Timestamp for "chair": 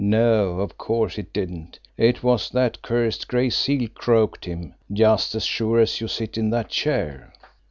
6.69-7.31